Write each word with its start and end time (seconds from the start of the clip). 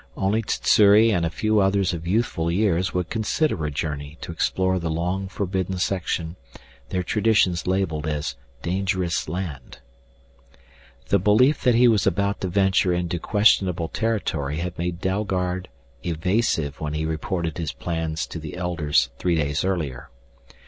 Only 0.17 0.41
Sssuri 0.47 1.11
and 1.11 1.27
a 1.27 1.29
few 1.29 1.59
others 1.59 1.93
of 1.93 2.07
youthful 2.07 2.49
years 2.51 2.91
would 2.91 3.11
consider 3.11 3.67
a 3.67 3.69
journey 3.69 4.17
to 4.21 4.31
explore 4.31 4.79
the 4.79 4.89
long 4.89 5.27
forbidden 5.27 5.77
section 5.77 6.37
their 6.89 7.03
traditions 7.03 7.67
labeled 7.67 8.07
as 8.07 8.35
dangerous 8.63 9.29
land. 9.29 9.77
The 11.09 11.19
belief 11.19 11.61
that 11.61 11.75
he 11.75 11.87
was 11.87 12.07
about 12.07 12.41
to 12.41 12.47
venture 12.47 12.91
into 12.91 13.19
questionable 13.19 13.89
territory 13.89 14.57
had 14.57 14.75
made 14.75 15.01
Dalgard 15.01 15.67
evasive 16.03 16.81
when 16.81 16.93
he 16.95 17.05
reported 17.05 17.59
his 17.59 17.71
plans 17.71 18.25
to 18.25 18.39
the 18.39 18.57
Elders 18.57 19.11
three 19.19 19.35
days 19.35 19.63
earlier. 19.63 20.09